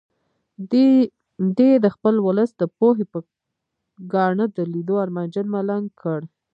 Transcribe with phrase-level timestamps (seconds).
[0.71, 0.89] دی
[1.67, 3.19] یې د خپل ولس د پوهې په
[4.13, 6.19] ګاڼه د لیدو ارمانجن ملنګ کړ.